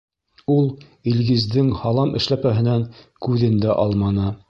Үҙе 0.53 1.11
Илгиздең 1.11 1.69
һалам 1.83 2.17
эшләпәһенән 2.23 2.91
күҙен 3.27 3.65
дә 3.67 3.81
алманы. 3.87 4.37